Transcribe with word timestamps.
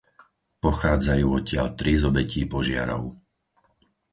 Pochádzajú 0.65 1.25
odtiaľ 1.37 1.67
tri 1.79 1.93
z 1.93 2.03
obetí 2.09 2.41
požiarov. 2.53 3.03